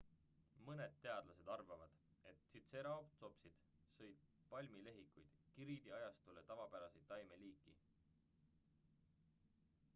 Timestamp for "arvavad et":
1.55-2.39